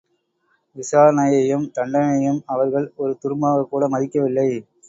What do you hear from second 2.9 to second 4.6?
ஒரு துரும்பாகக்கூட மதிக்கவில்லை.